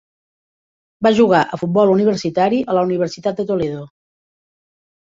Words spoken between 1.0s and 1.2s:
Va